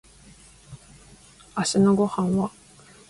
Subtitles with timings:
[1.55, 2.49] 明日のご飯は